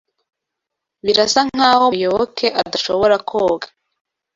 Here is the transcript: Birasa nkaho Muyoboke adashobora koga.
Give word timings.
Birasa 1.05 1.39
nkaho 1.49 1.85
Muyoboke 1.93 2.47
adashobora 2.61 3.15
koga. 3.29 3.67